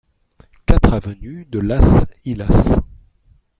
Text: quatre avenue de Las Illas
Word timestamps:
quatre 0.65 0.93
avenue 0.93 1.45
de 1.51 1.59
Las 1.61 2.07
Illas 2.25 2.75